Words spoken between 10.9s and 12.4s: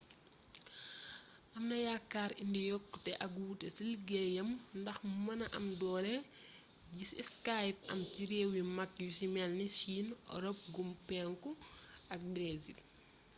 penku ak